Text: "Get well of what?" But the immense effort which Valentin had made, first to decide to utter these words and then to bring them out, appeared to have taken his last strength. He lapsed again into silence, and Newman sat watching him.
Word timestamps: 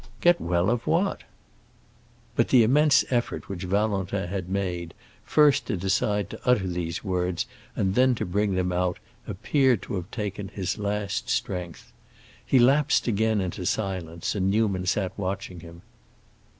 "Get 0.19 0.41
well 0.41 0.71
of 0.71 0.87
what?" 0.87 1.25
But 2.35 2.47
the 2.47 2.63
immense 2.63 3.05
effort 3.11 3.47
which 3.47 3.61
Valentin 3.65 4.27
had 4.29 4.49
made, 4.49 4.95
first 5.23 5.67
to 5.67 5.77
decide 5.77 6.31
to 6.31 6.39
utter 6.43 6.65
these 6.67 7.03
words 7.03 7.45
and 7.75 7.93
then 7.93 8.15
to 8.15 8.25
bring 8.25 8.55
them 8.55 8.71
out, 8.71 8.97
appeared 9.27 9.83
to 9.83 9.93
have 9.97 10.09
taken 10.09 10.47
his 10.47 10.79
last 10.79 11.29
strength. 11.29 11.93
He 12.43 12.57
lapsed 12.57 13.07
again 13.07 13.41
into 13.41 13.63
silence, 13.63 14.33
and 14.33 14.49
Newman 14.49 14.87
sat 14.87 15.13
watching 15.19 15.59
him. 15.59 15.83